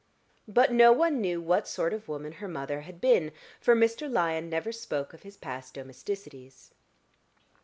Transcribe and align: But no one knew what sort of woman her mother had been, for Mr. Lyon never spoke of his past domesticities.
But 0.47 0.71
no 0.73 0.91
one 0.91 1.21
knew 1.21 1.39
what 1.39 1.67
sort 1.67 1.93
of 1.93 2.07
woman 2.07 2.31
her 2.41 2.47
mother 2.47 2.81
had 2.81 2.99
been, 2.99 3.31
for 3.59 3.75
Mr. 3.75 4.11
Lyon 4.11 4.49
never 4.49 4.71
spoke 4.71 5.13
of 5.13 5.21
his 5.21 5.37
past 5.37 5.75
domesticities. 5.75 6.71